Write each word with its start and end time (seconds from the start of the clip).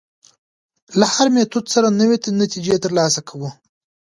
له 0.99 1.05
هر 1.13 1.27
میتود 1.35 1.65
سره 1.73 1.87
نوې 1.99 2.17
نتیجې 2.41 2.75
تر 2.83 2.91
لاسه 2.97 3.21
کوو. 3.29 3.49